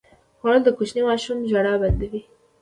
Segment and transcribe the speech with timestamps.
[0.39, 2.21] خوړل د کوچني ماشوم ژړا بنده وي